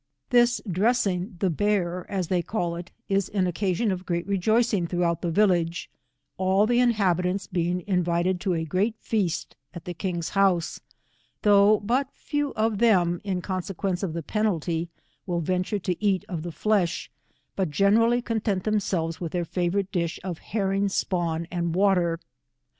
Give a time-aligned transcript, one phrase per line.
[0.31, 4.87] This dressing the bear, as they call it, is an oc casion of great rejoicing
[4.87, 5.91] throughout the village,
[6.37, 10.81] all the inhabitants being invited to a great feast at the king's house,
[11.43, 14.89] though but few of them, in conse quence of the penalty,
[15.27, 17.11] will venture to eat of the flesh,
[17.55, 22.19] but generally content themselves with tlieir favourite dish of iierring spawn and water.